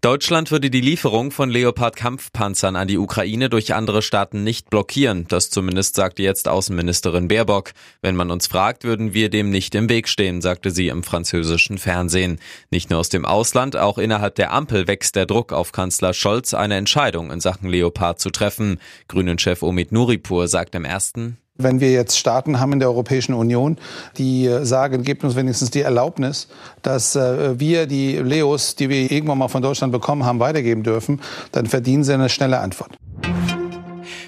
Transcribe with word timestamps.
Deutschland 0.00 0.50
würde 0.50 0.70
die 0.70 0.80
Lieferung 0.80 1.30
von 1.30 1.50
Leopard-Kampfpanzern 1.50 2.76
an 2.76 2.88
die 2.88 2.98
Ukraine 2.98 3.48
durch 3.48 3.74
andere 3.74 4.02
Staaten 4.02 4.44
nicht 4.44 4.70
blockieren. 4.70 5.26
Das 5.28 5.50
zumindest 5.50 5.94
sagte 5.94 6.22
jetzt 6.22 6.48
Außenministerin 6.48 7.28
Baerbock. 7.28 7.72
Wenn 8.02 8.16
man 8.16 8.30
uns 8.30 8.46
fragt, 8.46 8.84
würden 8.84 9.14
wir 9.14 9.30
dem 9.30 9.50
nicht 9.50 9.74
im 9.74 9.88
Weg 9.88 10.08
stehen, 10.08 10.42
sagte 10.42 10.70
sie 10.70 10.88
im 10.88 11.02
französischen 11.02 11.78
Fernsehen. 11.78 12.38
Nicht 12.70 12.90
nur 12.90 13.00
aus 13.00 13.08
dem 13.08 13.24
Ausland, 13.24 13.76
auch 13.76 13.98
innerhalb 13.98 14.34
der 14.34 14.52
Ampel 14.52 14.86
wächst 14.86 15.16
der 15.16 15.26
Druck 15.26 15.52
auf 15.52 15.72
Kanzler 15.72 16.12
Scholz, 16.12 16.54
eine 16.54 16.76
Entscheidung 16.76 17.30
in 17.30 17.40
Sachen 17.40 17.68
Leopard 17.68 18.20
zu 18.20 18.30
treffen. 18.30 18.78
Grünen-Chef 19.08 19.62
Omid 19.62 19.92
Nuripur 19.92 20.48
sagt 20.48 20.74
im 20.74 20.84
ersten, 20.84 21.38
wenn 21.56 21.80
wir 21.80 21.92
jetzt 21.92 22.18
Staaten 22.18 22.58
haben 22.58 22.72
in 22.72 22.80
der 22.80 22.88
Europäischen 22.88 23.34
Union, 23.34 23.78
die 24.18 24.50
sagen, 24.62 25.02
gebt 25.02 25.22
uns 25.22 25.36
wenigstens 25.36 25.70
die 25.70 25.82
Erlaubnis, 25.82 26.48
dass 26.82 27.14
äh, 27.14 27.58
wir 27.60 27.86
die 27.86 28.18
Leos, 28.18 28.74
die 28.74 28.88
wir 28.88 29.10
irgendwann 29.10 29.38
mal 29.38 29.48
von 29.48 29.62
Deutschland 29.62 29.92
bekommen 29.92 30.24
haben, 30.24 30.40
weitergeben 30.40 30.82
dürfen, 30.82 31.20
dann 31.52 31.66
verdienen 31.66 32.02
sie 32.02 32.14
eine 32.14 32.28
schnelle 32.28 32.58
Antwort. 32.58 32.96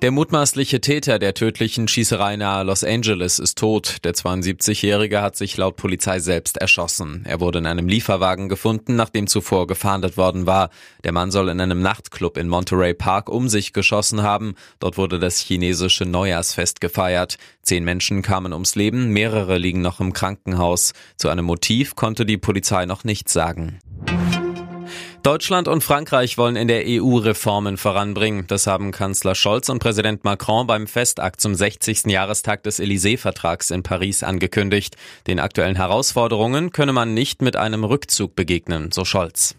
Der 0.00 0.12
mutmaßliche 0.12 0.80
Täter 0.80 1.18
der 1.18 1.34
tödlichen 1.34 1.88
Schießerei 1.88 2.36
nahe 2.36 2.62
Los 2.62 2.84
Angeles 2.84 3.40
ist 3.40 3.58
tot. 3.58 3.96
Der 4.04 4.14
72-Jährige 4.14 5.20
hat 5.22 5.34
sich 5.34 5.56
laut 5.56 5.74
Polizei 5.74 6.20
selbst 6.20 6.56
erschossen. 6.56 7.24
Er 7.26 7.40
wurde 7.40 7.58
in 7.58 7.66
einem 7.66 7.88
Lieferwagen 7.88 8.48
gefunden, 8.48 8.94
nachdem 8.94 9.26
zuvor 9.26 9.66
gefahndet 9.66 10.16
worden 10.16 10.46
war. 10.46 10.70
Der 11.02 11.10
Mann 11.10 11.32
soll 11.32 11.48
in 11.48 11.60
einem 11.60 11.82
Nachtclub 11.82 12.36
in 12.36 12.46
Monterey 12.46 12.94
Park 12.94 13.28
um 13.28 13.48
sich 13.48 13.72
geschossen 13.72 14.22
haben. 14.22 14.54
Dort 14.78 14.98
wurde 14.98 15.18
das 15.18 15.40
chinesische 15.40 16.04
Neujahrsfest 16.04 16.80
gefeiert. 16.80 17.36
Zehn 17.62 17.82
Menschen 17.82 18.22
kamen 18.22 18.52
ums 18.52 18.76
Leben, 18.76 19.12
mehrere 19.12 19.58
liegen 19.58 19.80
noch 19.80 19.98
im 19.98 20.12
Krankenhaus. 20.12 20.92
Zu 21.16 21.28
einem 21.28 21.44
Motiv 21.44 21.96
konnte 21.96 22.24
die 22.24 22.38
Polizei 22.38 22.86
noch 22.86 23.02
nichts 23.02 23.32
sagen. 23.32 23.80
Deutschland 25.28 25.68
und 25.68 25.84
Frankreich 25.84 26.38
wollen 26.38 26.56
in 26.56 26.68
der 26.68 26.84
EU 26.86 27.18
Reformen 27.18 27.76
voranbringen. 27.76 28.46
Das 28.46 28.66
haben 28.66 28.92
Kanzler 28.92 29.34
Scholz 29.34 29.68
und 29.68 29.78
Präsident 29.78 30.24
Macron 30.24 30.66
beim 30.66 30.86
Festakt 30.86 31.42
zum 31.42 31.54
60. 31.54 32.06
Jahrestag 32.06 32.62
des 32.62 32.80
Élysée-Vertrags 32.80 33.70
in 33.70 33.82
Paris 33.82 34.22
angekündigt. 34.22 34.96
Den 35.26 35.38
aktuellen 35.38 35.76
Herausforderungen 35.76 36.72
könne 36.72 36.94
man 36.94 37.12
nicht 37.12 37.42
mit 37.42 37.56
einem 37.56 37.84
Rückzug 37.84 38.36
begegnen, 38.36 38.90
so 38.90 39.04
Scholz. 39.04 39.54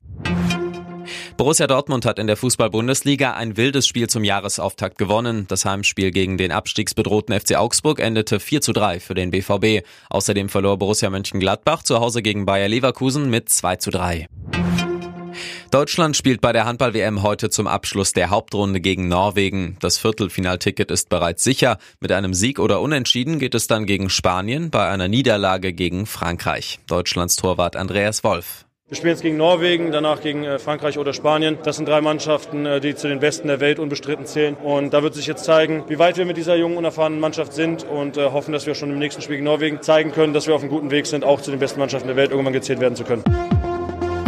Borussia 1.38 1.68
Dortmund 1.68 2.04
hat 2.04 2.18
in 2.18 2.26
der 2.26 2.36
Fußball-Bundesliga 2.36 3.34
ein 3.34 3.56
wildes 3.56 3.88
Spiel 3.88 4.10
zum 4.10 4.24
Jahresauftakt 4.24 4.98
gewonnen. 4.98 5.46
Das 5.50 5.66
Heimspiel 5.66 6.10
gegen 6.10 6.40
den 6.40 6.52
abstiegsbedrohten 6.52 7.40
FC 7.40 7.58
Augsburg 7.58 8.00
endete 8.00 8.40
4 8.40 8.62
zu 8.62 8.74
3 8.74 9.00
für 9.00 9.14
den 9.14 9.30
BVB. 9.30 9.86
Außerdem 10.10 10.50
verlor 10.50 10.80
Borussia 10.80 11.12
Mönchengladbach 11.12 11.84
zu 11.84 12.00
Hause 12.00 12.24
gegen 12.24 12.48
Bayer 12.48 12.68
Leverkusen 12.68 13.30
mit 13.30 13.50
2 13.50 13.76
zu 13.76 13.92
3. 13.92 14.28
Deutschland 15.72 16.18
spielt 16.18 16.42
bei 16.42 16.52
der 16.52 16.66
Handball-WM 16.66 17.24
heute 17.24 17.50
zum 17.50 17.68
Abschluss 17.68 18.14
der 18.14 18.30
Hauptrunde 18.30 18.82
gegen 18.82 19.08
Norwegen. 19.08 19.78
Das 19.80 19.98
Viertelfinalticket 19.98 20.92
ist 20.92 21.10
bereits 21.10 21.44
sicher. 21.44 21.78
Mit 22.00 22.12
einem 22.12 22.34
Sieg 22.34 22.60
oder 22.60 22.82
Unentschieden 22.82 23.40
geht 23.40 23.56
es 23.56 23.68
dann 23.68 23.86
gegen 23.86 24.10
Spanien, 24.10 24.70
bei 24.72 24.88
einer 24.88 25.08
Niederlage 25.08 25.74
gegen 25.74 26.06
Frankreich. 26.06 26.80
Deutschlands 26.88 27.36
Torwart 27.36 27.76
Andreas 27.76 28.24
Wolf. 28.24 28.66
Wir 28.90 28.96
spielen 28.96 29.12
jetzt 29.12 29.22
gegen 29.22 29.38
Norwegen, 29.38 29.92
danach 29.92 30.20
gegen 30.20 30.44
äh, 30.44 30.58
Frankreich 30.58 30.98
oder 30.98 31.14
Spanien. 31.14 31.60
Das 31.64 31.76
sind 31.76 31.88
drei 31.88 32.02
Mannschaften, 32.02 32.66
äh, 32.66 32.80
die 32.82 32.96
zu 32.96 33.08
den 33.08 33.20
besten 33.20 33.48
der 33.48 33.60
Welt 33.60 33.78
unbestritten 33.78 34.26
zählen. 34.26 34.56
Und 34.56 34.96
da 34.96 35.04
wird 35.04 35.14
sich 35.14 35.28
jetzt 35.28 35.46
zeigen, 35.46 35.84
wie 35.90 36.00
weit 36.00 36.18
wir 36.18 36.26
mit 36.26 36.38
dieser 36.38 36.56
jungen, 36.56 36.76
unerfahrenen 36.76 37.20
Mannschaft 37.20 37.54
sind 37.54 37.84
und 37.84 38.18
äh, 38.18 38.32
hoffen, 38.32 38.52
dass 38.52 38.66
wir 38.66 38.74
schon 38.74 38.90
im 38.90 38.98
nächsten 38.98 39.22
Spiel 39.22 39.36
gegen 39.36 39.46
Norwegen 39.46 39.84
zeigen 39.84 40.12
können, 40.12 40.34
dass 40.34 40.48
wir 40.48 40.56
auf 40.56 40.62
einem 40.62 40.72
guten 40.72 40.90
Weg 40.90 41.06
sind, 41.06 41.24
auch 41.24 41.40
zu 41.40 41.52
den 41.52 41.60
besten 41.60 41.80
Mannschaften 41.80 42.08
der 42.08 42.18
Welt 42.18 42.32
irgendwann 42.32 42.54
gezählt 42.54 42.80
werden 42.80 42.96
zu 42.96 43.04
können. 43.04 43.24